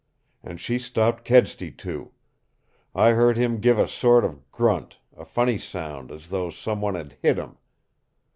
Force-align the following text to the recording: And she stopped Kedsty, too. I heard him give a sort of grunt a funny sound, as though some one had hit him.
And 0.43 0.59
she 0.59 0.79
stopped 0.79 1.23
Kedsty, 1.25 1.69
too. 1.71 2.09
I 2.95 3.11
heard 3.11 3.37
him 3.37 3.59
give 3.59 3.77
a 3.77 3.87
sort 3.87 4.25
of 4.25 4.49
grunt 4.51 4.97
a 5.15 5.25
funny 5.25 5.59
sound, 5.59 6.11
as 6.11 6.29
though 6.29 6.49
some 6.49 6.81
one 6.81 6.95
had 6.95 7.17
hit 7.21 7.37
him. 7.37 7.57